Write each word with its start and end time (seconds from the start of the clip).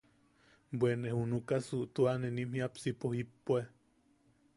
Bwe 0.77 0.91
ne 1.01 1.09
junukasu 1.17 1.77
tua 1.93 2.13
nim 2.35 2.51
jiapsipo 2.57 3.07
jippue. 3.17 3.61